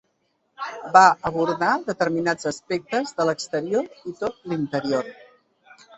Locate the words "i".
4.13-4.19